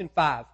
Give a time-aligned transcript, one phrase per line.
[0.00, 0.46] Revelation 5.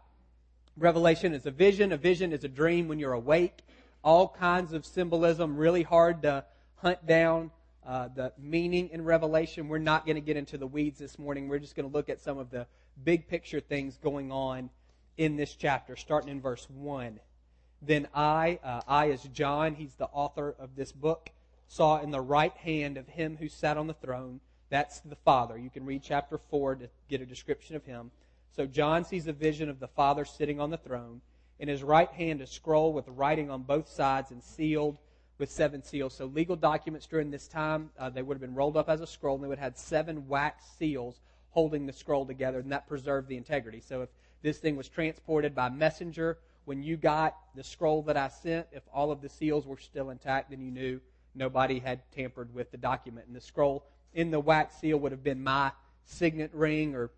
[0.77, 1.93] Revelation is a vision.
[1.93, 3.61] A vision is a dream when you're awake.
[4.03, 6.45] All kinds of symbolism, really hard to
[6.79, 7.53] hunt down
[7.87, 9.69] uh, the meaning in Revelation.
[9.69, 11.47] We're not going to get into the weeds this morning.
[11.47, 12.67] We're just going to look at some of the
[13.05, 14.69] big picture things going on
[15.17, 17.21] in this chapter, starting in verse 1.
[17.81, 21.31] Then I, uh, I is John, he's the author of this book,
[21.69, 24.41] saw in the right hand of him who sat on the throne,
[24.71, 25.57] that's the Father.
[25.57, 28.11] You can read chapter 4 to get a description of him.
[28.55, 31.21] So John sees a vision of the Father sitting on the throne.
[31.59, 34.99] In his right hand, a scroll with writing on both sides and sealed
[35.39, 36.15] with seven seals.
[36.15, 39.07] So legal documents during this time, uh, they would have been rolled up as a
[39.07, 42.87] scroll, and they would have had seven wax seals holding the scroll together, and that
[42.87, 43.81] preserved the integrity.
[43.81, 44.09] So if
[44.43, 48.83] this thing was transported by messenger, when you got the scroll that I sent, if
[48.93, 51.01] all of the seals were still intact, then you knew
[51.35, 53.27] nobody had tampered with the document.
[53.27, 55.71] And the scroll in the wax seal would have been my
[56.05, 57.11] signet ring or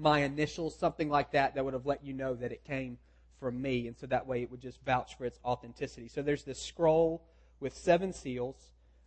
[0.00, 2.98] my initials, something like that, that would have let you know that it came
[3.38, 3.86] from me.
[3.86, 6.08] And so that way it would just vouch for its authenticity.
[6.08, 7.22] So there's this scroll
[7.60, 8.56] with seven seals.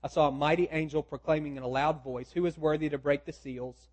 [0.03, 3.25] I saw a mighty angel proclaiming in a loud voice, Who is worthy to break
[3.25, 3.87] the seals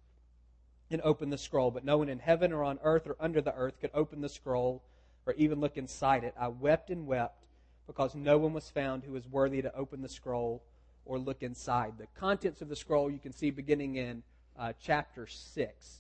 [0.91, 1.71] and open the scroll?
[1.71, 4.29] But no one in heaven or on earth or under the earth could open the
[4.29, 4.83] scroll
[5.27, 6.35] or even look inside it.
[6.39, 7.45] I wept and wept
[7.87, 10.63] because no one was found who was worthy to open the scroll
[11.05, 11.95] or look inside.
[11.99, 14.23] The contents of the scroll you can see beginning in
[14.59, 16.00] uh, chapter 6.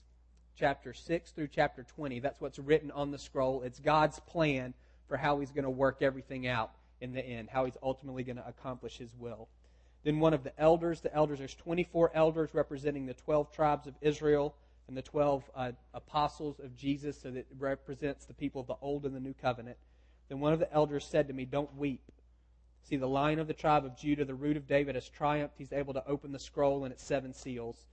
[0.60, 2.20] Chapter 6 through chapter 20.
[2.20, 3.62] That's what's written on the scroll.
[3.62, 4.74] It's God's plan
[5.08, 8.36] for how He's going to work everything out in the end, how he's ultimately going
[8.36, 9.48] to accomplish his will.
[10.04, 13.94] Then one of the elders, the elders, there's 24 elders representing the 12 tribes of
[14.00, 14.54] Israel
[14.88, 19.04] and the 12 uh, apostles of Jesus, so that represents the people of the Old
[19.04, 19.76] and the New Covenant.
[20.28, 22.02] Then one of the elders said to me, Don't weep.
[22.82, 25.58] See, the lion of the tribe of Judah, the root of David, has triumphed.
[25.58, 27.86] He's able to open the scroll and its seven seals.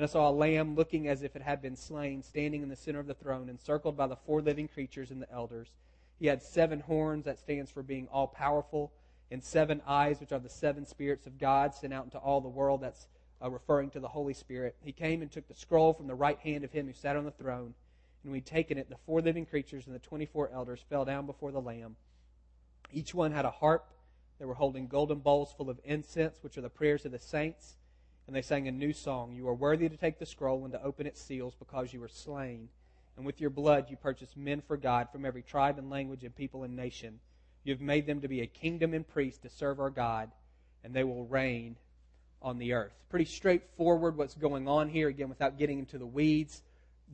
[0.00, 2.74] Then I saw a lamb looking as if it had been slain, standing in the
[2.74, 5.68] center of the throne, encircled by the four living creatures and the elders.
[6.18, 8.92] He had seven horns, that stands for being all powerful,
[9.30, 12.48] and seven eyes, which are the seven spirits of God sent out into all the
[12.48, 12.80] world.
[12.80, 13.08] That's
[13.42, 14.74] uh, referring to the Holy Spirit.
[14.80, 17.26] He came and took the scroll from the right hand of him who sat on
[17.26, 17.74] the throne.
[18.22, 21.26] And when he'd taken it, the four living creatures and the 24 elders fell down
[21.26, 21.96] before the Lamb.
[22.90, 23.86] Each one had a harp.
[24.38, 27.76] They were holding golden bowls full of incense, which are the prayers of the saints.
[28.30, 30.80] And they sang a new song You are worthy to take the scroll and to
[30.84, 32.68] open its seals because you were slain
[33.16, 36.32] and with your blood you purchased men for God from every tribe and language and
[36.36, 37.18] people and nation.
[37.64, 40.30] You have made them to be a kingdom and priests to serve our God,
[40.84, 41.74] and they will reign
[42.40, 42.92] on the earth.
[43.08, 46.62] Pretty straightforward what's going on here, again, without getting into the weeds.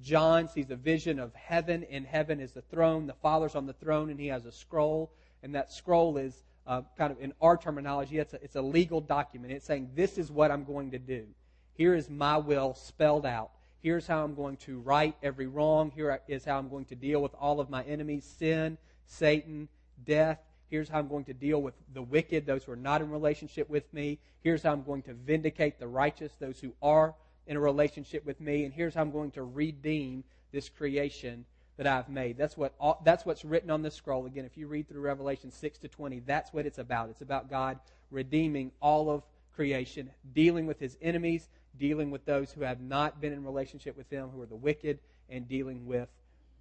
[0.02, 3.06] John sees a vision of heaven, and heaven is the throne.
[3.06, 5.10] The Father's on the throne, and he has a scroll,
[5.42, 9.00] and that scroll is uh, kind of, in our terminology, it's a, it's a legal
[9.00, 9.52] document.
[9.52, 11.26] It's saying, This is what I'm going to do.
[11.74, 13.50] Here is my will spelled out.
[13.82, 15.92] Here's how I'm going to right every wrong.
[15.94, 19.68] Here is how I'm going to deal with all of my enemies sin, Satan,
[20.04, 20.38] death.
[20.68, 23.70] Here's how I'm going to deal with the wicked, those who are not in relationship
[23.70, 24.18] with me.
[24.42, 27.14] Here's how I'm going to vindicate the righteous, those who are
[27.46, 28.64] in a relationship with me.
[28.64, 31.44] And here's how I'm going to redeem this creation
[31.76, 32.38] that I've made.
[32.38, 34.26] That's what all, that's what's written on the scroll.
[34.26, 37.10] Again, if you read through Revelation 6 to 20, that's what it's about.
[37.10, 37.78] It's about God
[38.10, 39.22] redeeming all of
[39.54, 41.48] creation, dealing with his enemies,
[41.78, 44.98] dealing with those who have not been in relationship with Him, who are the wicked,
[45.28, 46.08] and dealing with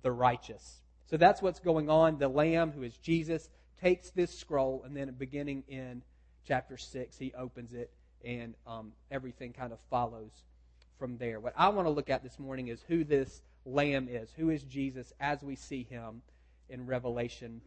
[0.02, 0.81] the righteous.
[1.06, 2.18] So that's what's going on.
[2.18, 3.50] The Lamb, who is Jesus,
[3.81, 6.02] takes this scroll, and then beginning in
[6.48, 7.92] chapter 6, he opens it,
[8.24, 10.31] and um, everything kind of follows
[10.98, 11.40] from there.
[11.40, 14.30] What I want to look at this morning is who this Lamb is.
[14.38, 16.22] Who is Jesus as we see him
[16.70, 17.62] in Revelation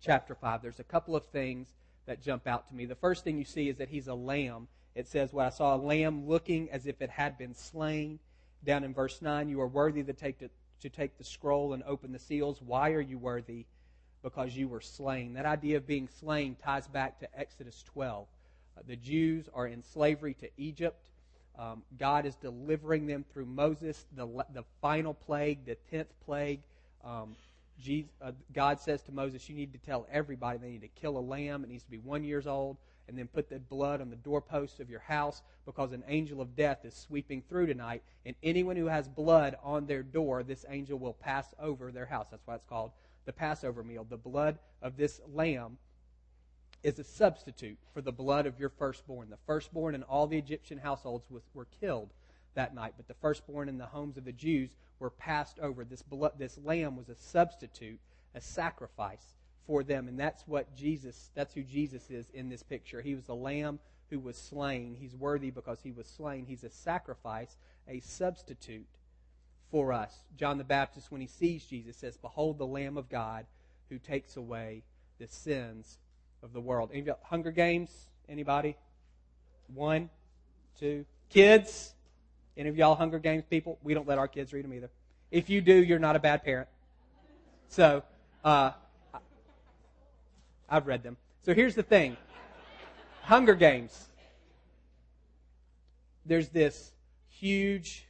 [0.00, 0.62] chapter 5?
[0.62, 1.68] There's a couple of things
[2.06, 2.86] that jump out to me.
[2.86, 5.74] The first thing you see is that he's a lamb it says, Well, I saw
[5.74, 8.18] a lamb looking as if it had been slain.
[8.64, 10.50] Down in verse 9, you are worthy to take, the,
[10.80, 12.60] to take the scroll and open the seals.
[12.62, 13.66] Why are you worthy?
[14.22, 15.34] Because you were slain.
[15.34, 18.26] That idea of being slain ties back to Exodus 12.
[18.76, 21.08] Uh, the Jews are in slavery to Egypt.
[21.58, 26.60] Um, God is delivering them through Moses, the, the final plague, the tenth plague.
[27.04, 27.36] Um,
[27.78, 31.18] Jesus, uh, God says to Moses, You need to tell everybody they need to kill
[31.18, 31.64] a lamb.
[31.64, 32.76] It needs to be one years old
[33.08, 36.56] and then put the blood on the doorposts of your house because an angel of
[36.56, 38.02] death is sweeping through tonight.
[38.24, 42.28] And anyone who has blood on their door, this angel will pass over their house.
[42.30, 42.92] That's why it's called
[43.26, 44.06] the Passover meal.
[44.08, 45.78] The blood of this lamb
[46.82, 49.30] is a substitute for the blood of your firstborn.
[49.30, 52.10] The firstborn in all the Egyptian households was, were killed
[52.54, 55.84] that night, but the firstborn in the homes of the Jews were passed over.
[55.84, 58.00] This, blood, this lamb was a substitute,
[58.34, 59.34] a sacrifice
[59.66, 60.08] for them.
[60.08, 63.00] And that's what Jesus, that's who Jesus is in this picture.
[63.00, 63.78] He was the lamb
[64.10, 64.96] who was slain.
[64.98, 66.44] He's worthy because he was slain.
[66.46, 67.56] He's a sacrifice,
[67.88, 68.86] a substitute
[69.70, 70.14] for us.
[70.36, 73.46] John the Baptist, when he sees Jesus, says, Behold the Lamb of God
[73.88, 74.82] who takes away
[75.18, 75.98] the sins
[76.42, 76.90] of the world.
[76.92, 77.90] Any Hunger Games?
[78.28, 78.76] Anybody?
[79.74, 80.10] One,
[80.78, 81.04] two.
[81.30, 81.94] Kids?
[82.56, 83.78] Any of y'all Hunger Games people?
[83.82, 84.90] We don't let our kids read them either.
[85.30, 86.68] If you do, you're not a bad parent.
[87.68, 88.02] So,
[88.44, 88.72] uh,
[90.68, 91.16] I've read them.
[91.42, 92.16] So here's the thing
[93.22, 94.08] Hunger Games.
[96.24, 96.92] There's this
[97.28, 98.06] huge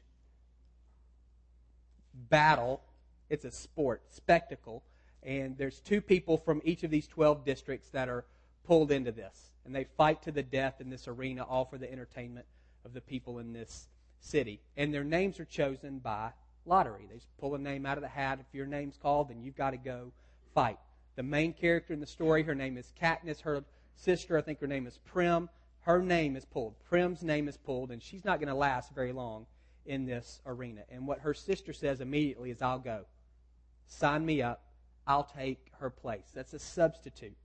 [2.15, 2.83] battle.
[3.31, 4.83] It's a sport, spectacle.
[5.23, 8.25] And there's two people from each of these 12 districts that are
[8.65, 9.51] pulled into this.
[9.65, 12.47] And they fight to the death in this arena, all for the entertainment
[12.85, 13.89] of the people in this
[14.21, 14.61] city.
[14.77, 16.31] And their names are chosen by
[16.67, 17.07] lottery.
[17.09, 18.39] They just pull a name out of the hat.
[18.41, 20.13] If your name's called, then you've got to go
[20.55, 20.79] fight.
[21.15, 23.41] The main character in the story, her name is Katniss.
[23.43, 23.63] Her
[23.95, 25.49] sister, I think her name is Prim.
[25.83, 26.75] Her name is pulled.
[26.89, 29.47] Prim's name is pulled, and she's not going to last very long
[29.85, 30.83] in this arena.
[30.89, 33.05] And what her sister says immediately is, I'll go.
[33.87, 34.63] Sign me up.
[35.07, 36.31] I'll take her place.
[36.35, 37.37] That's a substitute.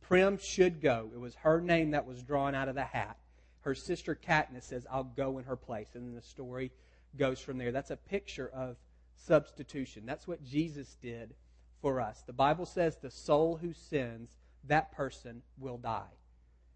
[0.00, 1.10] Prim should go.
[1.14, 3.16] It was her name that was drawn out of the hat.
[3.60, 5.88] Her sister Katniss says, I'll go in her place.
[5.94, 6.72] And then the story
[7.16, 7.72] goes from there.
[7.72, 8.76] That's a picture of
[9.14, 10.04] substitution.
[10.04, 11.34] That's what Jesus did
[11.80, 12.22] for us.
[12.26, 14.30] The Bible says the soul who sins,
[14.64, 16.10] that person will die.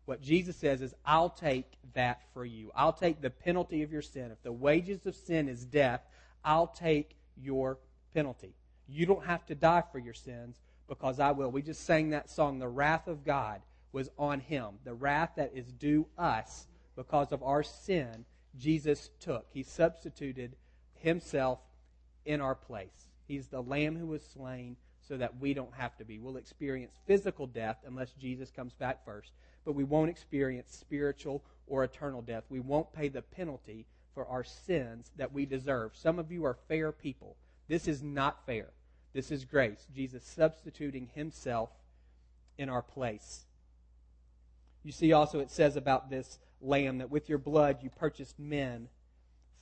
[0.04, 2.70] What Jesus says is, I'll take that for you.
[2.76, 4.30] I'll take the penalty of your sin.
[4.30, 6.02] If the wages of sin is death,
[6.44, 7.78] I'll take your
[8.14, 8.54] penalty.
[8.88, 11.50] You don't have to die for your sins because I will.
[11.50, 13.60] We just sang that song, The Wrath of God
[13.92, 14.74] was on him.
[14.84, 16.66] The wrath that is due us
[16.96, 18.24] because of our sin,
[18.58, 19.46] Jesus took.
[19.50, 20.56] He substituted
[20.94, 21.58] himself
[22.24, 23.08] in our place.
[23.26, 26.18] He's the lamb who was slain so that we don't have to be.
[26.18, 29.32] We'll experience physical death unless Jesus comes back first
[29.66, 32.44] but we won't experience spiritual or eternal death.
[32.48, 33.84] We won't pay the penalty
[34.14, 35.90] for our sins that we deserve.
[35.94, 37.36] Some of you are fair people.
[37.68, 38.68] This is not fair.
[39.16, 39.86] This is grace.
[39.94, 41.70] Jesus substituting himself
[42.58, 43.46] in our place.
[44.82, 48.88] You see also it says about this lamb that with your blood you purchased men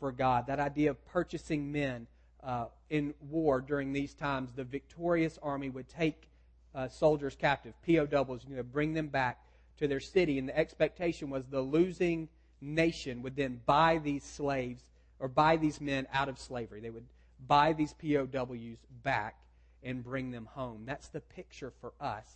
[0.01, 0.49] for God.
[0.49, 2.09] That idea of purchasing men
[2.43, 6.27] uh, in war during these times, the victorious army would take
[6.75, 9.39] uh, soldiers captive, POWs, you know, bring them back
[9.79, 12.29] to their city, and the expectation was the losing
[12.61, 14.83] nation would then buy these slaves
[15.21, 16.81] or buy these men out of slavery.
[16.81, 17.07] They would
[17.47, 19.37] buy these POWs back
[19.85, 20.83] and bring them home.
[20.87, 22.27] That's the picture for us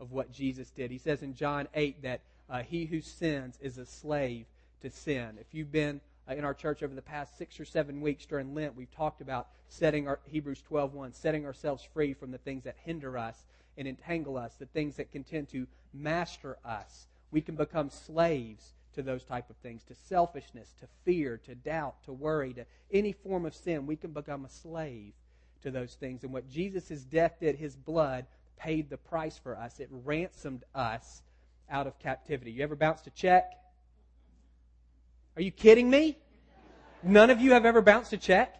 [0.00, 0.90] of what Jesus did.
[0.90, 4.46] He says in John 8 that uh, he who sins is a slave
[4.82, 5.36] to sin.
[5.40, 8.54] If you've been uh, in our church over the past six or seven weeks during
[8.54, 12.76] Lent, we've talked about setting our Hebrews 12:1, setting ourselves free from the things that
[12.84, 13.46] hinder us
[13.76, 17.06] and entangle us, the things that can tend to master us.
[17.30, 22.02] We can become slaves to those type of things, to selfishness, to fear, to doubt,
[22.04, 23.86] to worry, to any form of sin.
[23.86, 25.14] We can become a slave
[25.62, 26.24] to those things.
[26.24, 28.26] And what Jesus' death did, his blood
[28.58, 29.80] paid the price for us.
[29.80, 31.22] It ransomed us
[31.70, 32.52] out of captivity.
[32.52, 33.52] You ever bounced a check?
[35.36, 36.18] Are you kidding me?
[37.02, 38.56] None of you have ever bounced a check?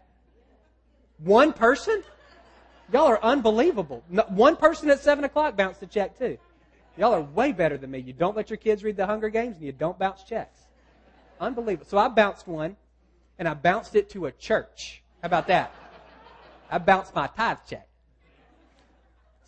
[1.19, 2.03] One person?
[2.93, 4.03] Y'all are unbelievable.
[4.29, 6.39] one person at 7 o'clock bounced a check, too.
[6.97, 7.99] Y'all are way better than me.
[8.01, 10.59] You don't let your kids read the Hunger Games, and you don't bounce checks.
[11.41, 11.87] Unbelievable.
[11.89, 12.77] So I bounced one,
[13.39, 15.03] and I bounced it to a church.
[15.23, 15.73] How about that?
[16.73, 17.87] I bounced my tithe check.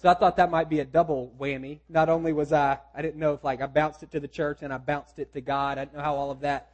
[0.03, 1.79] So I thought that might be a double whammy.
[1.89, 4.59] Not only was I, I didn't know if like I bounced it to the church
[4.61, 5.79] and I bounced it to God.
[5.79, 6.71] I didn't know how all of that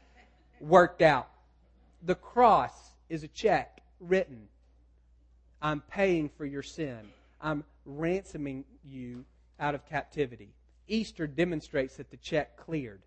[0.60, 1.28] worked out.
[2.02, 2.72] The cross
[3.08, 4.48] is a check written
[5.62, 6.98] I'm paying for your sin.
[7.40, 9.24] I'm ransoming you
[9.60, 10.48] out of captivity.
[10.88, 13.02] Easter demonstrates that the check cleared.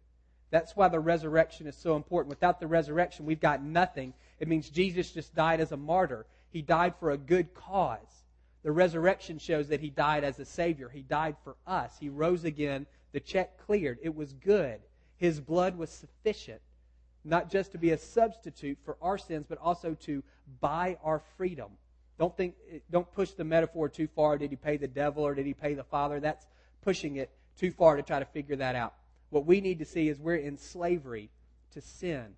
[0.50, 2.30] That's why the resurrection is so important.
[2.30, 4.14] Without the resurrection, we've got nothing.
[4.40, 6.26] It means Jesus just died as a martyr.
[6.54, 8.24] He died for a good cause.
[8.62, 10.88] The resurrection shows that he died as a Savior.
[10.88, 11.98] He died for us.
[12.00, 12.86] He rose again.
[13.12, 13.98] The check cleared.
[14.02, 14.80] It was good.
[15.18, 16.62] His blood was sufficient,
[17.26, 20.24] not just to be a substitute for our sins, but also to
[20.62, 21.72] buy our freedom.
[22.20, 22.56] Don't think,
[22.92, 24.38] don't push the metaphor too far.
[24.38, 26.20] Did he pay the devil or did he pay the father?
[26.20, 26.46] That's
[26.82, 28.94] pushing it too far to try to figure that out.
[29.32, 31.32] What we need to see is we're in slavery
[31.72, 32.36] to sin,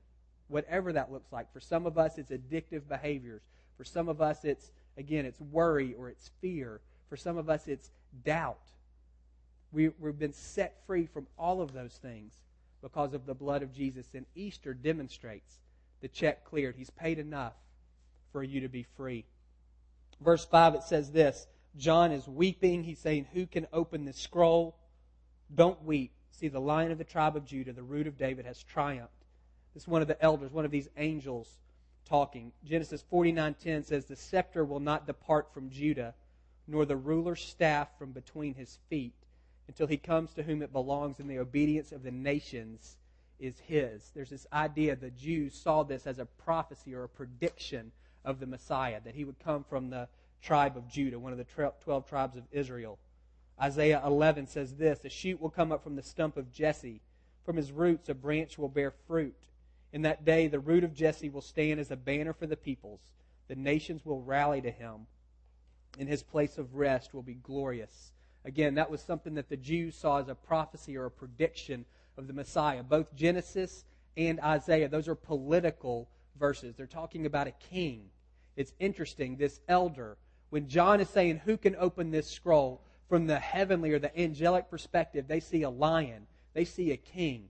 [0.47, 1.51] whatever that looks like.
[1.51, 3.41] For some of us, it's addictive behaviors.
[3.77, 6.81] For some of us, it's, again, it's worry or it's fear.
[7.09, 7.89] For some of us, it's
[8.23, 8.59] doubt.
[9.71, 12.33] We, we've been set free from all of those things
[12.81, 14.07] because of the blood of Jesus.
[14.13, 15.59] And Easter demonstrates
[16.01, 16.75] the check cleared.
[16.75, 17.53] He's paid enough
[18.31, 19.25] for you to be free.
[20.21, 22.83] Verse 5, it says this John is weeping.
[22.83, 24.75] He's saying, Who can open this scroll?
[25.53, 26.11] Don't weep.
[26.31, 29.11] See, the lion of the tribe of Judah, the root of David, has triumphed.
[29.73, 31.49] This is one of the elders, one of these angels,
[32.05, 32.51] talking.
[32.63, 36.13] Genesis 49:10 says the scepter will not depart from Judah
[36.67, 39.13] nor the ruler's staff from between his feet
[39.67, 42.97] until he comes to whom it belongs and the obedience of the nations
[43.39, 44.11] is his.
[44.15, 47.91] There's this idea the Jews saw this as a prophecy or a prediction
[48.23, 50.07] of the Messiah that he would come from the
[50.41, 52.97] tribe of Judah, one of the 12 tribes of Israel.
[53.61, 57.01] Isaiah 11 says this, a shoot will come up from the stump of Jesse,
[57.45, 59.35] from his roots a branch will bear fruit.
[59.95, 62.99] In that day, the root of Jesse will stand as a banner for the peoples.
[63.47, 65.07] The nations will rally to him,
[65.97, 68.11] and his place of rest will be glorious.
[68.43, 71.85] Again, that was something that the Jews saw as a prophecy or a prediction
[72.17, 72.83] of the Messiah.
[72.83, 73.85] Both Genesis
[74.17, 76.75] and Isaiah, those are political verses.
[76.75, 78.09] They're talking about a king.
[78.57, 80.17] It's interesting, this elder,
[80.49, 82.81] when John is saying, Who can open this scroll?
[83.07, 87.47] From the heavenly or the angelic perspective, they see a lion, they see a king.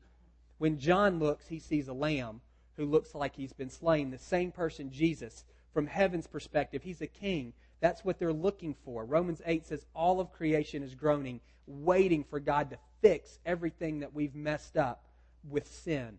[0.57, 2.41] When John looks, he sees a lamb
[2.77, 4.11] who looks like he's been slain.
[4.11, 5.43] The same person, Jesus,
[5.73, 7.53] from heaven's perspective, he's a king.
[7.81, 9.05] That's what they're looking for.
[9.05, 14.13] Romans 8 says all of creation is groaning, waiting for God to fix everything that
[14.13, 15.05] we've messed up
[15.49, 16.17] with sin.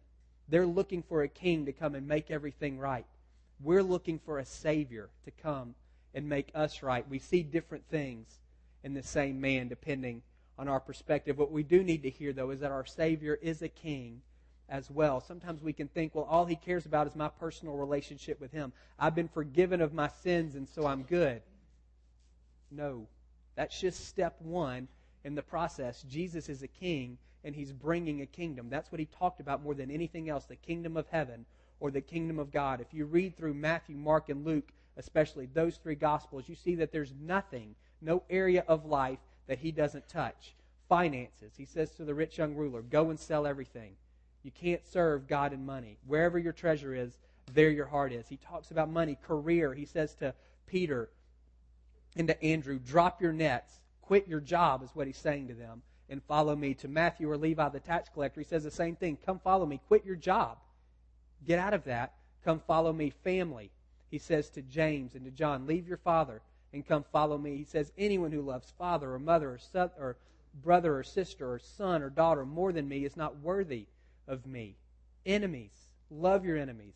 [0.48, 3.06] They're looking for a king to come and make everything right.
[3.60, 5.74] We're looking for a Savior to come
[6.14, 7.08] and make us right.
[7.08, 8.28] We see different things
[8.84, 10.22] in the same man depending
[10.58, 11.38] on our perspective.
[11.38, 14.22] What we do need to hear, though, is that our Savior is a king
[14.68, 15.20] as well.
[15.20, 18.72] Sometimes we can think, well, all he cares about is my personal relationship with him.
[18.98, 21.42] I've been forgiven of my sins, and so I'm good.
[22.70, 23.06] No.
[23.54, 24.88] That's just step one
[25.24, 26.02] in the process.
[26.02, 28.68] Jesus is a king, and he's bringing a kingdom.
[28.68, 31.46] That's what he talked about more than anything else the kingdom of heaven
[31.80, 32.80] or the kingdom of God.
[32.80, 36.90] If you read through Matthew, Mark, and Luke, especially those three gospels, you see that
[36.90, 40.54] there's nothing, no area of life that he doesn't touch.
[40.88, 41.52] Finances.
[41.56, 43.92] He says to the rich young ruler, go and sell everything.
[44.42, 45.98] You can't serve God and money.
[46.06, 47.18] Wherever your treasure is,
[47.52, 48.28] there your heart is.
[48.28, 49.74] He talks about money, career.
[49.74, 50.34] He says to
[50.66, 51.08] Peter
[52.16, 55.82] and to Andrew, drop your nets, quit your job, is what he's saying to them,
[56.08, 56.74] and follow me.
[56.74, 59.18] To Matthew or Levi, the tax collector, he says the same thing.
[59.26, 60.58] Come follow me, quit your job.
[61.46, 62.14] Get out of that.
[62.44, 63.70] Come follow me, family.
[64.10, 66.40] He says to James and to John, leave your father
[66.72, 67.56] and come follow me.
[67.56, 70.16] He says, anyone who loves father or mother or, son, or
[70.62, 73.86] brother or sister or son or daughter more than me is not worthy
[74.26, 74.76] of me.
[75.24, 75.72] Enemies,
[76.10, 76.94] love your enemies.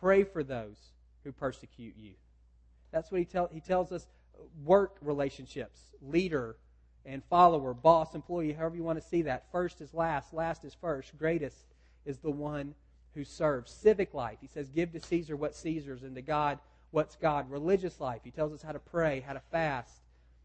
[0.00, 0.76] Pray for those
[1.24, 2.12] who persecute you.
[2.92, 4.06] That's what he, tell, he tells us
[4.64, 6.56] work relationships, leader
[7.04, 9.44] and follower, boss, employee, however you want to see that.
[9.52, 11.56] First is last, last is first, greatest
[12.04, 12.74] is the one
[13.14, 13.70] who serves.
[13.70, 16.58] Civic life, he says, give to Caesar what Caesar's and to God
[16.96, 17.50] what's God.
[17.50, 20.00] Religious life, he tells us how to pray, how to fast,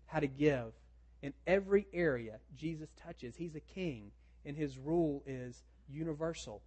[0.08, 0.74] how to give.
[1.22, 4.12] In every area Jesus touches, he's a king,
[4.46, 6.62] and his rule is universal.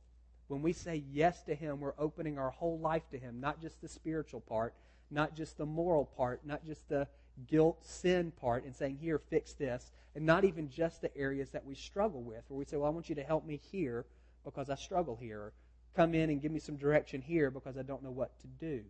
[0.48, 3.82] When we say yes to him, we're opening our whole life to him, not just
[3.82, 4.72] the spiritual part,
[5.10, 7.06] not just the moral part, not just the
[7.46, 11.66] guilt, sin part, and saying, Here, fix this, and not even just the areas that
[11.66, 14.06] we struggle with, where we say, Well, I want you to help me here
[14.46, 15.40] because I struggle here.
[15.40, 15.52] Or,
[15.94, 18.82] Come in and give me some direction here because I don't know what to do.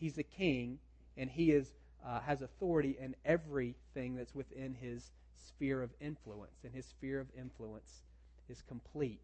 [0.00, 0.78] He's a king,
[1.16, 1.72] and he is,
[2.04, 7.28] uh, has authority in everything that's within his sphere of influence, and his sphere of
[7.38, 8.02] influence
[8.48, 9.20] is complete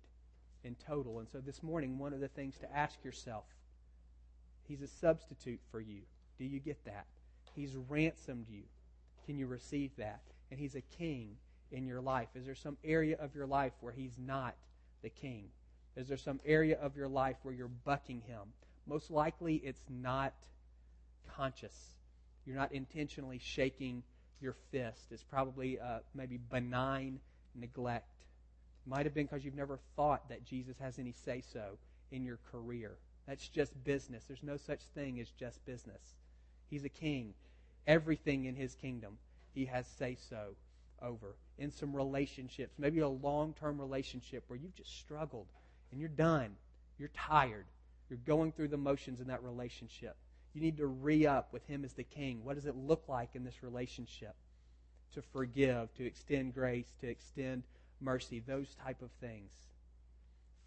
[0.65, 1.21] and total.
[1.21, 3.45] And so this morning, one of the things to ask yourself
[4.69, 6.01] He's a substitute for you.
[6.39, 7.07] Do you get that?
[7.55, 8.63] He's ransomed you.
[9.25, 10.23] Can you receive that?
[10.51, 11.37] And He's a king
[11.73, 12.29] in your life.
[12.35, 14.55] Is there some area of your life where He's not
[15.03, 15.45] the king?
[15.97, 18.43] Is there some area of your life where you're bucking Him?
[18.87, 20.35] Most likely it's not
[21.37, 21.93] conscious.
[22.45, 24.03] You're not intentionally shaking
[24.41, 25.07] your fist.
[25.11, 27.21] It's probably uh, maybe benign
[27.55, 28.25] neglect.
[28.87, 31.79] Might have been because you've never thought that Jesus has any say so
[32.13, 32.99] in your career.
[33.27, 34.25] That's just business.
[34.25, 36.15] There's no such thing as just business.
[36.71, 37.35] He's a king.
[37.87, 39.19] Everything in his kingdom,
[39.55, 40.55] he has say so
[41.03, 41.37] over.
[41.59, 45.47] In some relationships, maybe a long term relationship where you've just struggled
[45.91, 46.57] and you're done.
[46.99, 47.67] You're tired.
[48.09, 50.17] You're going through the motions in that relationship.
[50.57, 52.43] You need to re up with him as the king.
[52.43, 54.35] What does it look like in this relationship?
[55.13, 57.65] To forgive, to extend grace, to extend
[58.01, 59.53] mercy, those type of things.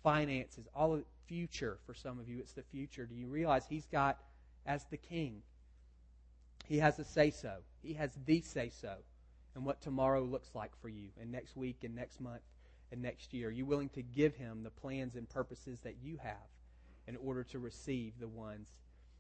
[0.03, 2.38] Finances, all of future for some of you.
[2.38, 3.08] It's the future.
[3.08, 4.19] Do you realize He's got,
[4.67, 5.41] as the King,
[6.67, 7.55] He has a say so.
[7.81, 8.93] He has the say so
[9.55, 12.43] and what tomorrow looks like for you, and next week, and next month,
[12.91, 13.48] and next year.
[13.48, 16.36] Are you willing to give Him the plans and purposes that you have
[17.08, 18.67] in order to receive the ones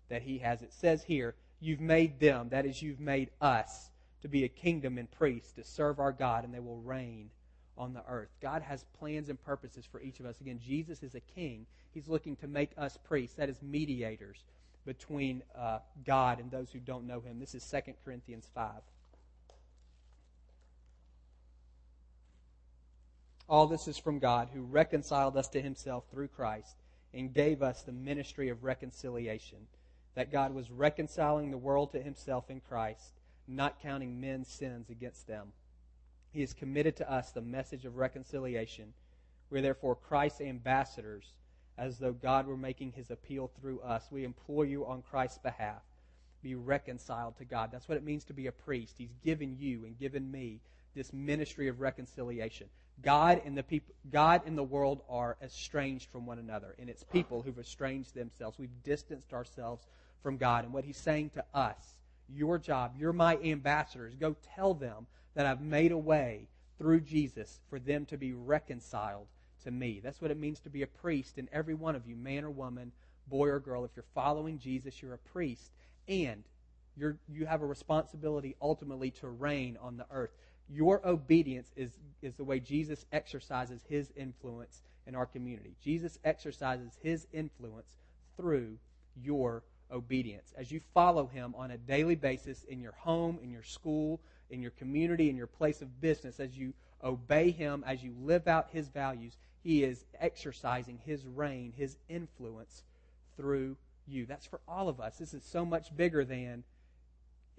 [0.09, 0.61] that He has?
[0.61, 3.89] It says here, You've made them, that is, you've made us,
[4.21, 7.29] to be a kingdom and priests, to serve our God, and they will reign
[7.77, 8.29] on the earth.
[8.41, 10.39] God has plans and purposes for each of us.
[10.41, 11.65] Again, Jesus is a king.
[11.93, 14.43] He's looking to make us priests, that is, mediators.
[14.85, 17.39] between uh, God and those who don't know Him.
[17.39, 18.71] This is 2 Corinthians 5.
[23.47, 26.75] All this is from God, who reconciled us to Himself through Christ
[27.13, 29.59] and gave us the ministry of reconciliation.
[30.15, 35.27] That God was reconciling the world to Himself in Christ, not counting men's sins against
[35.27, 35.53] them.
[36.31, 38.93] He has committed to us the message of reconciliation.
[39.49, 41.33] We are therefore Christ's ambassadors
[41.77, 44.11] as though God were making his appeal through us.
[44.11, 45.81] We implore you on Christ's behalf,
[46.43, 47.71] be reconciled to God.
[47.71, 48.95] That's what it means to be a priest.
[48.97, 50.59] He's given you and given me
[50.93, 52.67] this ministry of reconciliation.
[53.01, 57.03] God and the people, God and the world are estranged from one another, and it's
[57.03, 58.57] people who've estranged themselves.
[58.57, 59.87] We've distanced ourselves
[60.21, 61.95] from God, and what He's saying to us,
[62.27, 64.15] your job, you're my ambassadors.
[64.15, 69.27] Go tell them that I've made a way through Jesus for them to be reconciled
[69.63, 69.99] to me.
[70.03, 71.37] That's what it means to be a priest.
[71.37, 72.91] And every one of you, man or woman,
[73.27, 75.71] boy or girl, if you're following Jesus, you're a priest.
[76.07, 76.43] And
[76.97, 80.31] you're, you have a responsibility ultimately to reign on the earth.
[80.69, 85.75] Your obedience is, is the way Jesus exercises his influence in our community.
[85.83, 87.97] Jesus exercises his influence
[88.37, 88.77] through
[89.23, 90.53] your obedience.
[90.55, 94.19] As you follow him on a daily basis in your home, in your school,
[94.51, 96.73] in your community, in your place of business, as you
[97.03, 102.83] obey him, as you live out his values, he is exercising his reign, his influence
[103.35, 103.75] through
[104.07, 104.25] you.
[104.25, 105.17] That's for all of us.
[105.17, 106.63] This is so much bigger than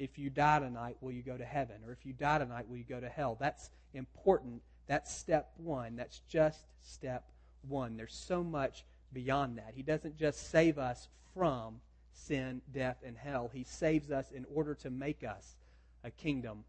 [0.01, 1.77] if you die tonight, will you go to heaven?
[1.87, 3.37] Or if you die tonight, will you go to hell?
[3.39, 4.63] That's important.
[4.87, 5.95] That's step one.
[5.95, 7.25] That's just step
[7.69, 7.99] one.
[7.99, 9.75] There's so much beyond that.
[9.77, 11.81] He doesn't just save us from
[12.15, 13.51] sin, death, and hell.
[13.53, 15.57] He saves us in order to make us
[16.03, 16.65] a kingdom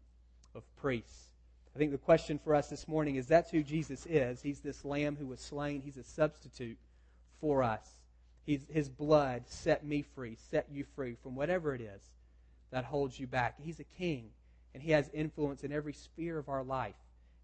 [0.54, 1.28] of priests.
[1.74, 4.42] I think the question for us this morning is that's who Jesus is.
[4.42, 6.76] He's this lamb who was slain, he's a substitute
[7.40, 7.88] for us.
[8.44, 12.02] He's, his blood set me free, set you free from whatever it is
[12.72, 13.54] that holds you back.
[13.62, 14.30] He's a king,
[14.74, 16.96] and he has influence in every sphere of our life,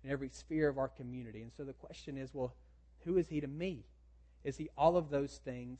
[0.02, 1.42] in every sphere of our community.
[1.42, 2.52] And so the question is well,
[3.04, 3.84] who is he to me?
[4.44, 5.78] Is he all of those things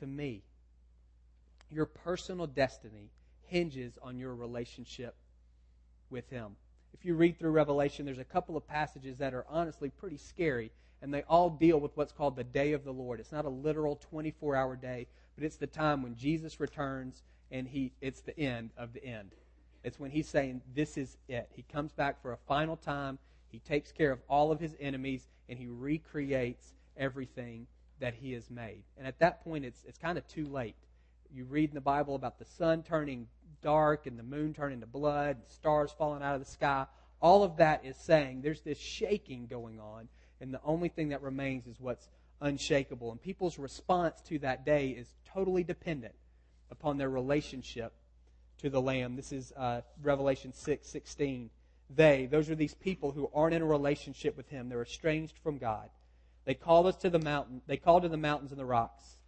[0.00, 0.42] to me?
[1.70, 3.10] Your personal destiny
[3.46, 5.14] hinges on your relationship
[6.10, 6.56] with him
[6.94, 10.70] if you read through Revelation, there's a couple of passages that are honestly pretty scary,
[11.00, 13.18] and they all deal with what's called the day of the Lord.
[13.18, 17.22] It's not a literal 24 hour day, but it's the time when Jesus returns
[17.52, 19.32] and he, it's the end of the end.
[19.84, 21.48] It's when he's saying, This is it.
[21.54, 25.28] He comes back for a final time, he takes care of all of his enemies,
[25.48, 27.66] and he recreates everything
[28.00, 28.82] that he has made.
[28.96, 30.74] And at that point, it's, it's kind of too late.
[31.32, 33.28] You read in the Bible about the sun turning
[33.62, 36.86] dark and the moon turning to blood and stars falling out of the sky.
[37.20, 40.08] All of that is saying there's this shaking going on,
[40.40, 42.08] and the only thing that remains is what's
[42.40, 43.12] unshakable.
[43.12, 46.14] And people's response to that day is totally dependent
[46.72, 47.92] upon their relationship
[48.58, 49.14] to the Lamb.
[49.14, 51.50] This is uh, Revelation 6 16.
[51.94, 54.68] They, those are these people who aren't in a relationship with Him.
[54.68, 55.90] They're estranged from God.
[56.46, 57.60] They call us to the mountain.
[57.66, 59.18] They call to the mountains and the rocks.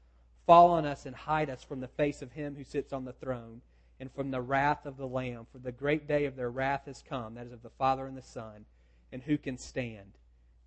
[0.47, 3.13] Fall on us and hide us from the face of Him who sits on the
[3.13, 3.61] throne
[4.01, 5.47] and from the wrath of the Lamb.
[5.53, 8.17] For the great day of their wrath has come, that is, of the Father and
[8.17, 8.65] the Son,
[9.13, 10.13] and who can stand?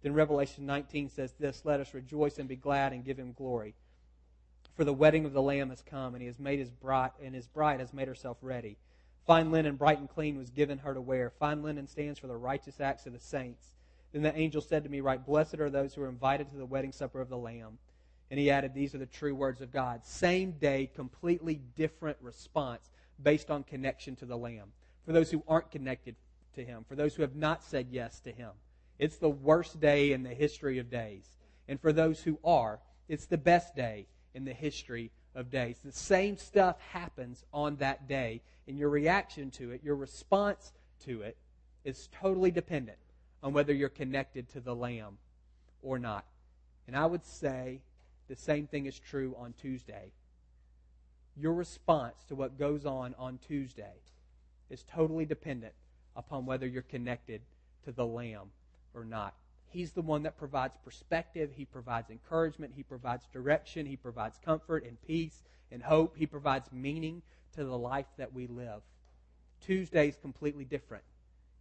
[0.03, 3.73] Then Revelation 19 says this Let us rejoice and be glad and give him glory.
[4.77, 7.33] For the wedding of the Lamb has come, and he has made his bride, and
[7.33, 8.77] his bride has made herself ready.
[9.25, 11.31] Fine linen, bright and clean, was given her to wear.
[11.31, 13.73] Fine linen stands for the righteous acts of the saints.
[14.13, 16.65] Then the angel said to me, Right, blessed are those who are invited to the
[16.65, 17.79] wedding supper of the Lamb.
[18.29, 20.05] And he added, These are the true words of God.
[20.05, 24.71] Same day, completely different response based on connection to the Lamb.
[25.07, 26.15] For those who aren't connected
[26.53, 28.51] to Him, for those who have not said yes to Him,
[28.99, 31.25] it's the worst day in the history of days.
[31.67, 34.05] And for those who are, it's the best day
[34.37, 35.79] in the history of days.
[35.83, 40.71] The same stuff happens on that day, and your reaction to it, your response
[41.05, 41.35] to it,
[41.83, 42.97] is totally dependent
[43.43, 45.17] on whether you're connected to the Lamb
[45.81, 46.23] or not.
[46.87, 47.81] And I would say
[48.29, 50.11] the same thing is true on Tuesday
[51.39, 53.93] your response to what goes on on Tuesday
[54.69, 55.73] is totally dependent
[56.15, 57.41] upon whether you're connected
[57.85, 58.49] to the Lamb
[58.93, 59.33] or not.
[59.69, 61.51] He's the one that provides perspective.
[61.55, 62.73] He provides encouragement.
[62.75, 63.85] He provides direction.
[63.85, 66.15] He provides comfort and peace and hope.
[66.17, 67.21] He provides meaning
[67.55, 68.81] to the life that we live.
[69.61, 71.03] Tuesday is completely different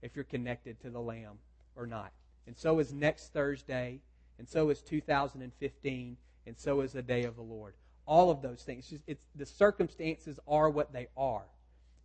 [0.03, 1.39] if you're connected to the Lamb
[1.75, 2.13] or not.
[2.47, 4.01] And so is next Thursday,
[4.39, 6.17] and so is 2015,
[6.47, 7.75] and so is the day of the Lord
[8.07, 8.91] all of those things.
[8.93, 11.45] It's, it's the circumstances are what they are.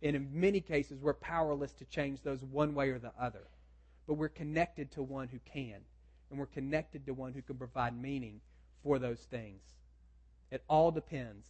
[0.02, 3.46] And in many cases, we're powerless to change those one way or the other.
[4.06, 5.80] But we're connected to one who can.
[6.30, 8.40] And we're connected to one who can provide meaning
[8.82, 9.60] for those things.
[10.50, 11.46] It all depends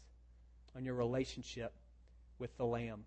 [0.77, 1.73] on your relationship
[2.39, 3.05] with the Lamb.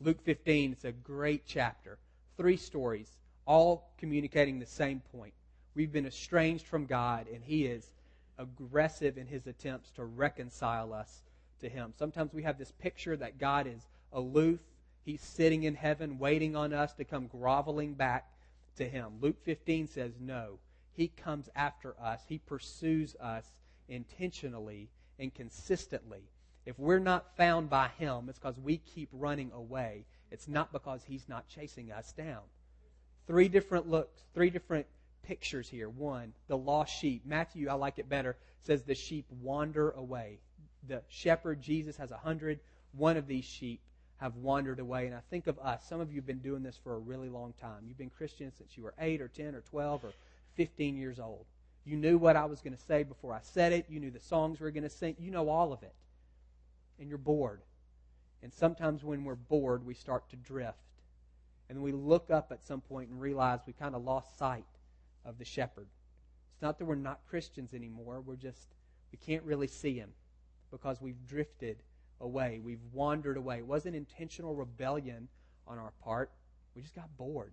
[0.00, 1.98] Luke 15 is a great chapter.
[2.36, 3.10] Three stories,
[3.46, 5.34] all communicating the same point.
[5.74, 7.90] We've been estranged from God, and He is
[8.38, 11.22] aggressive in His attempts to reconcile us
[11.60, 11.92] to Him.
[11.98, 14.60] Sometimes we have this picture that God is aloof.
[15.04, 18.30] He's sitting in heaven waiting on us to come groveling back
[18.76, 19.14] to Him.
[19.20, 20.58] Luke 15 says, no.
[20.92, 23.46] He comes after us, He pursues us
[23.88, 26.22] intentionally and consistently.
[26.66, 30.04] If we're not found by Him, it's because we keep running away.
[30.30, 32.42] It's not because He's not chasing us down.
[33.26, 34.86] Three different looks, three different
[35.22, 35.88] pictures here.
[35.88, 37.22] One, the lost sheep.
[37.24, 40.40] Matthew, I like it better, says the sheep wander away.
[40.86, 42.60] The shepherd, Jesus, has a hundred.
[42.92, 43.80] One of these sheep
[44.20, 45.06] have wandered away.
[45.06, 45.82] And I think of us.
[45.88, 47.84] Some of you have been doing this for a really long time.
[47.86, 50.12] You've been Christians since you were 8 or 10 or 12 or
[50.56, 51.46] 15 years old.
[51.86, 53.86] You knew what I was going to say before I said it.
[53.88, 55.16] You knew the songs we were going to sing.
[55.18, 55.94] You know all of it.
[56.98, 57.62] And you're bored.
[58.42, 60.76] And sometimes when we're bored, we start to drift.
[61.70, 64.64] And we look up at some point and realize we kind of lost sight
[65.24, 65.86] of the shepherd.
[66.52, 68.20] It's not that we're not Christians anymore.
[68.20, 68.66] We're just,
[69.12, 70.10] we can't really see him
[70.70, 71.78] because we've drifted
[72.20, 72.60] away.
[72.62, 73.58] We've wandered away.
[73.58, 75.28] It wasn't intentional rebellion
[75.66, 76.30] on our part.
[76.74, 77.52] We just got bored.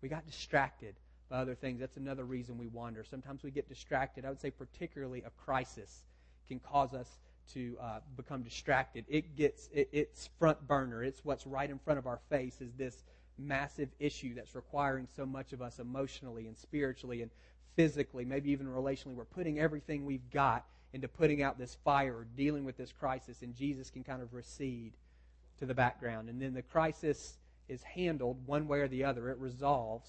[0.00, 0.94] We got distracted
[1.28, 1.80] by other things.
[1.80, 3.04] That's another reason we wander.
[3.04, 4.24] Sometimes we get distracted.
[4.24, 6.04] I would say, particularly, a crisis
[6.46, 7.08] can cause us
[7.52, 9.04] to uh, become distracted.
[9.08, 11.02] It gets it, it's front burner.
[11.02, 12.60] It's what's right in front of our face.
[12.60, 13.04] Is this
[13.38, 17.30] massive issue that's requiring so much of us emotionally and spiritually and
[17.76, 19.14] physically, maybe even relationally?
[19.14, 23.42] We're putting everything we've got into putting out this fire or dealing with this crisis,
[23.42, 24.92] and Jesus can kind of recede
[25.58, 26.28] to the background.
[26.28, 27.34] And then the crisis
[27.68, 29.30] is handled one way or the other.
[29.30, 30.08] It resolves,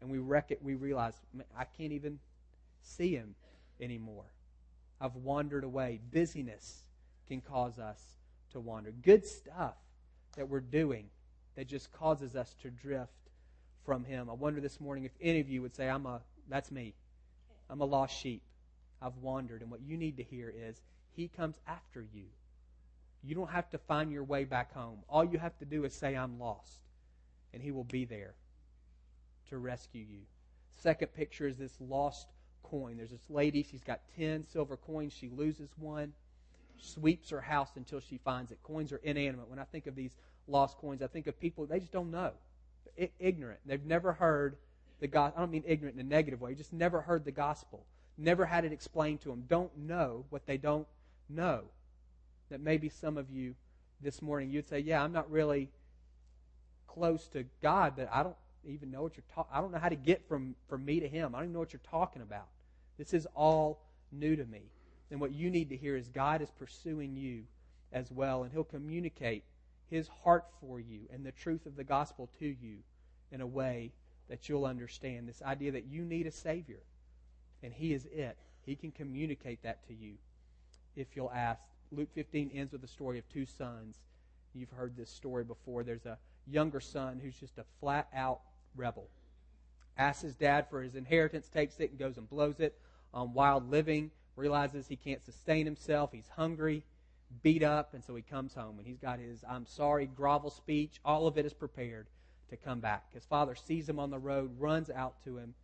[0.00, 0.52] and we wreck.
[0.62, 1.14] We realize
[1.58, 2.18] I can't even
[2.82, 3.34] see him
[3.80, 4.26] anymore.
[5.00, 6.00] I've wandered away.
[6.12, 6.82] Busyness
[7.26, 8.00] can cause us
[8.52, 8.92] to wander.
[8.92, 9.74] Good stuff
[10.36, 11.06] that we're doing
[11.56, 13.12] that just causes us to drift
[13.84, 14.30] from him.
[14.30, 16.94] I wonder this morning if any of you would say, I'm a that's me.
[17.68, 18.42] I'm a lost sheep.
[19.00, 19.62] I've wandered.
[19.62, 20.80] And what you need to hear is,
[21.12, 22.24] He comes after you.
[23.22, 24.98] You don't have to find your way back home.
[25.08, 26.82] All you have to do is say, I'm lost.
[27.52, 28.34] And He will be there
[29.48, 30.20] to rescue you.
[30.82, 32.28] Second picture is this lost
[32.62, 32.96] coin.
[32.96, 35.12] There's this lady, she's got 10 silver coins.
[35.12, 36.12] She loses one,
[36.78, 38.58] sweeps her house until she finds it.
[38.62, 39.48] Coins are inanimate.
[39.48, 42.32] When I think of these lost coins, I think of people, they just don't know.
[42.96, 43.60] They're ignorant.
[43.64, 44.56] They've never heard
[45.00, 45.38] the gospel.
[45.38, 47.84] I don't mean ignorant in a negative way, just never heard the gospel
[48.16, 50.86] never had it explained to them, don't know what they don't
[51.28, 51.62] know.
[52.50, 53.54] That maybe some of you
[54.00, 55.70] this morning, you'd say, Yeah, I'm not really
[56.86, 59.88] close to God, but I don't even know what you're talking I don't know how
[59.88, 61.34] to get from, from me to Him.
[61.34, 62.46] I don't even know what you're talking about.
[62.98, 63.80] This is all
[64.12, 64.62] new to me.
[65.10, 67.44] And what you need to hear is God is pursuing you
[67.92, 69.44] as well, and He'll communicate
[69.90, 72.78] His heart for you and the truth of the gospel to you
[73.32, 73.92] in a way
[74.28, 75.28] that you'll understand.
[75.28, 76.80] This idea that you need a Savior
[77.62, 78.36] and He is it.
[78.64, 80.14] He can communicate that to you
[80.96, 81.60] if you'll ask.
[81.90, 83.96] Luke 15 ends with the story of two sons.
[84.54, 85.82] You've heard this story before.
[85.82, 88.40] There's a younger son who's just a flat out
[88.76, 89.08] rebel.
[89.96, 92.78] Asks his dad for his inheritance, takes it, and goes and blows it
[93.12, 94.10] on wild living.
[94.36, 96.10] Realizes he can't sustain himself.
[96.12, 96.82] He's hungry,
[97.42, 101.00] beat up, and so he comes home and he's got his I'm sorry grovel speech.
[101.04, 102.08] All of it is prepared
[102.50, 103.12] to come back.
[103.12, 105.54] His father sees him on the road, runs out to him,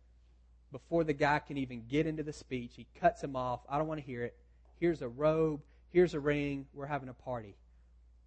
[0.71, 3.59] before the guy can even get into the speech, he cuts him off.
[3.69, 4.35] I don't want to hear it.
[4.79, 5.61] Here's a robe.
[5.91, 6.65] Here's a ring.
[6.73, 7.55] We're having a party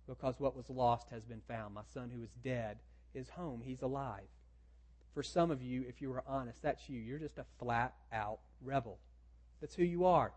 [0.06, 1.74] because what was lost has been found.
[1.74, 2.76] My son who is dead
[3.14, 3.62] is home.
[3.64, 4.28] He's alive.
[5.14, 7.00] For some of you, if you were honest, that's you.
[7.00, 8.98] You're just a flat out rebel.
[9.60, 10.32] That's who you are.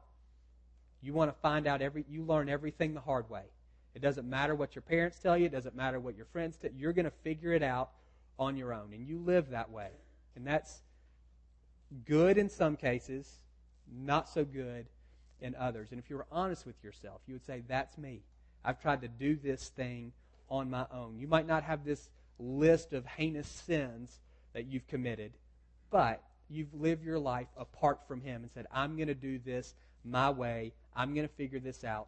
[1.01, 3.43] You want to find out every you learn everything the hard way.
[3.93, 6.71] It doesn't matter what your parents tell you, it doesn't matter what your friends tell
[6.71, 6.77] you.
[6.77, 7.89] You're going to figure it out
[8.39, 9.89] on your own and you live that way.
[10.35, 10.81] And that's
[12.05, 13.27] good in some cases,
[13.91, 14.85] not so good
[15.41, 15.89] in others.
[15.91, 18.21] And if you were honest with yourself, you would say, That's me.
[18.63, 20.11] I've tried to do this thing
[20.49, 21.17] on my own.
[21.19, 24.19] You might not have this list of heinous sins
[24.53, 25.33] that you've committed,
[25.89, 29.73] but you've lived your life apart from Him and said, I'm going to do this
[30.03, 30.73] my way.
[30.95, 32.07] I'm going to figure this out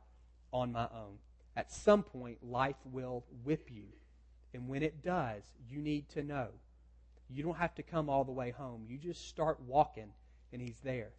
[0.52, 1.18] on my own.
[1.56, 3.84] At some point, life will whip you.
[4.54, 6.48] And when it does, you need to know
[7.30, 8.86] you don't have to come all the way home.
[8.88, 10.12] You just start walking,
[10.52, 11.12] and he's there.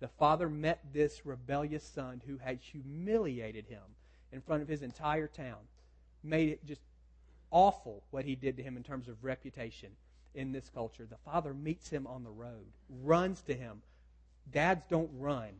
[0.00, 3.82] The father met this rebellious son who had humiliated him
[4.32, 5.58] in front of his entire town,
[6.24, 6.80] made it just
[7.50, 9.90] awful what he did to him in terms of reputation
[10.34, 11.06] in this culture.
[11.08, 12.66] The father meets him on the road,
[13.02, 13.82] runs to him.
[14.52, 15.50] Dads don't run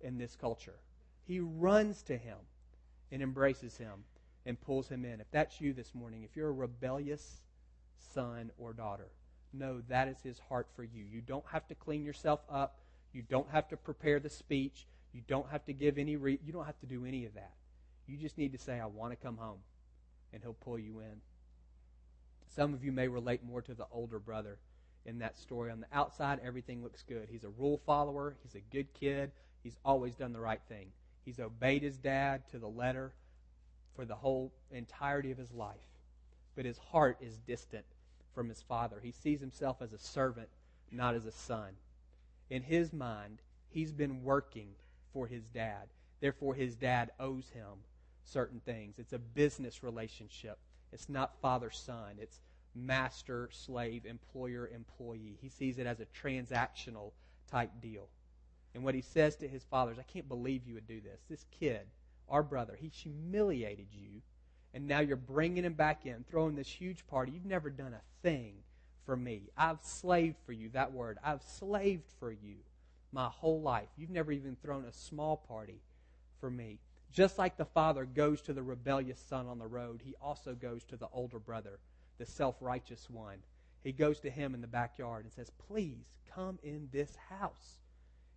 [0.00, 0.78] in this culture.
[1.26, 2.36] He runs to him
[3.12, 4.04] and embraces him
[4.50, 5.20] and pulls him in.
[5.20, 7.40] If that's you this morning, if you're a rebellious
[8.12, 9.08] son or daughter,
[9.52, 11.04] know that is his heart for you.
[11.10, 12.80] You don't have to clean yourself up.
[13.12, 14.86] You don't have to prepare the speech.
[15.12, 17.52] You don't have to give any re- you don't have to do any of that.
[18.06, 19.60] You just need to say I want to come home
[20.32, 21.20] and he'll pull you in.
[22.54, 24.58] Some of you may relate more to the older brother
[25.06, 25.70] in that story.
[25.70, 27.28] On the outside, everything looks good.
[27.30, 29.30] He's a rule follower, he's a good kid,
[29.62, 30.88] he's always done the right thing.
[31.24, 33.12] He's obeyed his dad to the letter
[34.00, 35.76] for the whole entirety of his life.
[36.56, 37.84] But his heart is distant
[38.34, 38.98] from his father.
[39.02, 40.48] He sees himself as a servant,
[40.90, 41.72] not as a son.
[42.48, 44.68] In his mind, he's been working
[45.12, 45.88] for his dad.
[46.18, 47.84] Therefore, his dad owes him
[48.24, 48.94] certain things.
[48.98, 50.56] It's a business relationship.
[50.94, 52.14] It's not father son.
[52.18, 52.40] It's
[52.74, 55.36] master, slave, employer, employee.
[55.42, 57.10] He sees it as a transactional
[57.50, 58.08] type deal.
[58.74, 61.20] And what he says to his father is, I can't believe you would do this.
[61.28, 61.82] This kid,
[62.30, 64.22] our brother, he humiliated you,
[64.72, 67.32] and now you're bringing him back in, throwing this huge party.
[67.32, 68.54] You've never done a thing
[69.04, 69.50] for me.
[69.56, 71.18] I've slaved for you, that word.
[71.24, 72.56] I've slaved for you
[73.12, 73.88] my whole life.
[73.96, 75.80] You've never even thrown a small party
[76.40, 76.78] for me.
[77.12, 80.84] Just like the father goes to the rebellious son on the road, he also goes
[80.84, 81.80] to the older brother
[82.18, 83.38] the self righteous one.
[83.82, 87.79] He goes to him in the backyard and says, Please come in this house.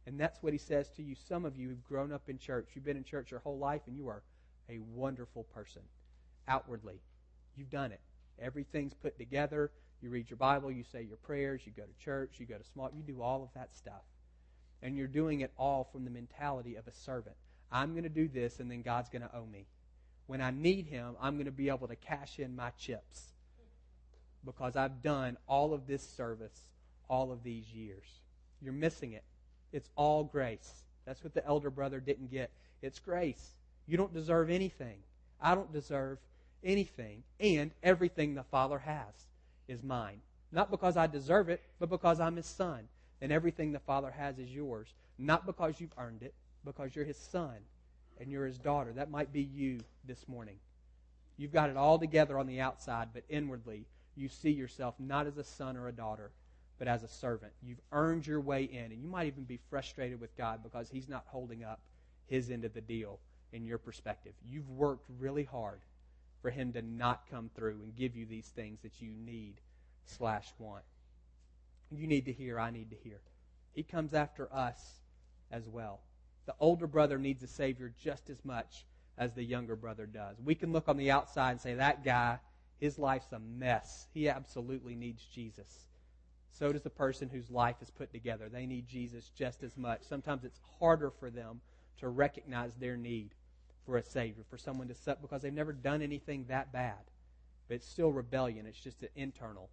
[0.05, 1.15] And that's what he says to you.
[1.15, 2.69] Some of you have grown up in church.
[2.73, 4.21] You've been in church your whole life, and you are
[4.69, 5.81] a wonderful person.
[6.47, 6.99] Outwardly,
[7.55, 8.01] you've done it.
[8.39, 9.71] Everything's put together.
[10.01, 12.63] You read your Bible, you say your prayers, you go to church, you go to
[12.65, 14.01] small, you do all of that stuff.
[14.81, 17.37] And you're doing it all from the mentality of a servant.
[17.71, 19.65] I'm going to do this, and then God's going to owe me.
[20.27, 23.33] When I need Him, I'm going to be able to cash in my chips
[24.45, 26.67] because I've done all of this service
[27.09, 28.05] all of these years.
[28.61, 29.23] You're missing it.
[29.73, 30.71] It's all grace.
[31.05, 32.51] That's what the elder brother didn't get.
[32.81, 33.51] It's grace.
[33.87, 34.97] You don't deserve anything.
[35.41, 36.19] I don't deserve
[36.63, 37.23] anything.
[37.39, 39.27] And everything the Father has
[39.67, 40.21] is mine.
[40.51, 42.87] Not because I deserve it, but because I'm His Son.
[43.21, 44.93] And everything the Father has is yours.
[45.17, 46.33] Not because you've earned it,
[46.63, 47.57] because you're His Son
[48.19, 48.93] and you're His daughter.
[48.93, 50.55] That might be you this morning.
[51.37, 55.37] You've got it all together on the outside, but inwardly, you see yourself not as
[55.37, 56.31] a son or a daughter,
[56.83, 57.53] but as a servant.
[57.61, 61.07] You've earned your way in, and you might even be frustrated with God because He's
[61.07, 61.79] not holding up
[62.27, 63.19] His end of the deal
[63.53, 64.33] in your perspective.
[64.45, 65.79] You've worked really hard
[66.41, 69.61] for Him to not come through and give you these things that you need
[70.05, 70.83] slash want.
[71.89, 73.21] You need to hear, I need to hear.
[73.71, 74.99] He comes after us
[75.51, 76.01] as well.
[76.47, 78.83] The older brother needs a Savior just as much
[79.17, 80.35] as the younger brother does.
[80.43, 82.39] We can look on the outside and say, that guy
[82.83, 84.07] his life's a mess.
[84.13, 85.87] He absolutely needs Jesus.
[86.53, 88.47] So does the person whose life is put together.
[88.47, 90.03] They need Jesus just as much.
[90.03, 91.61] Sometimes it's harder for them
[91.97, 93.31] to recognize their need
[93.85, 96.99] for a Savior, for someone to set, because they've never done anything that bad.
[97.67, 98.67] But it's still rebellion.
[98.67, 99.69] It's just an internal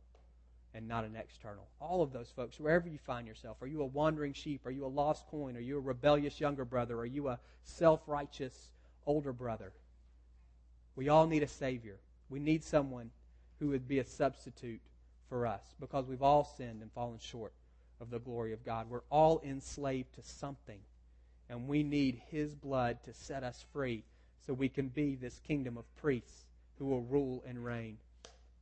[0.72, 1.68] and not an external.
[1.80, 4.64] All of those folks, wherever you find yourself, are you a wandering sheep?
[4.64, 5.56] Are you a lost coin?
[5.56, 6.96] Are you a rebellious younger brother?
[6.98, 8.70] Are you a self righteous
[9.04, 9.72] older brother?
[10.96, 11.98] We all need a Savior.
[12.30, 13.10] We need someone
[13.58, 14.80] who would be a substitute
[15.30, 17.54] for us because we've all sinned and fallen short
[18.00, 18.90] of the glory of God.
[18.90, 20.80] We're all enslaved to something,
[21.48, 24.04] and we need His blood to set us free
[24.46, 26.44] so we can be this kingdom of priests
[26.78, 27.96] who will rule and reign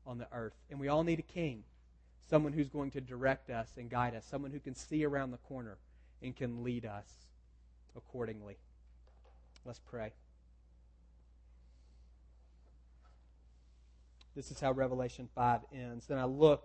[0.07, 0.55] on the earth.
[0.71, 1.65] And we all need a king,
[2.29, 5.39] someone who's going to direct us and guide us, someone who can see around the
[5.39, 5.79] corner
[6.23, 7.07] and can lead us
[7.97, 8.57] accordingly.
[9.65, 10.13] Let's pray.
[14.35, 16.07] This is how Revelation 5 ends.
[16.07, 16.57] Then I looked,